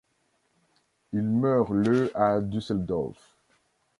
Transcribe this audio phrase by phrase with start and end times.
[1.13, 3.37] Il meurt le à Düsseldorf.